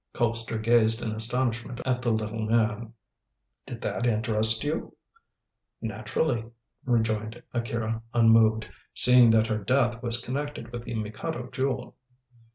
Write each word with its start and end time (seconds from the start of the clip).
Colpster 0.15 0.59
gazed 0.59 1.03
in 1.03 1.11
astonishment 1.11 1.79
at 1.85 2.01
the 2.01 2.11
little 2.11 2.43
man. 2.47 2.93
"Did 3.67 3.81
that 3.81 4.07
interest 4.07 4.63
you?" 4.63 4.97
"Naturally," 5.79 6.43
rejoined 6.85 7.43
Akira, 7.53 8.01
unmoved, 8.11 8.67
"seeing 8.95 9.29
that 9.29 9.45
her 9.45 9.59
death 9.63 10.01
was 10.01 10.17
connected 10.19 10.71
with 10.73 10.85
the 10.85 10.95
Mikado 10.95 11.51
Jewel." 11.51 11.95